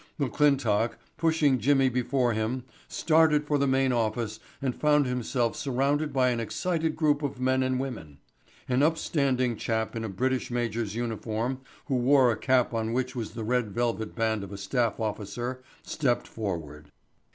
[0.19, 6.29] McClintock, pushing Jimmy before him, started for the main office and found himself surrounded by
[6.31, 8.17] an excited group of men and women.
[8.67, 13.33] An upstanding chap in a British major's uniform who wore a cap on which was
[13.33, 16.91] the red velvet band of a staff officer, stepped forward.